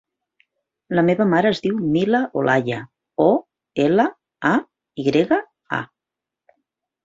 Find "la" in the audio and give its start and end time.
0.99-1.03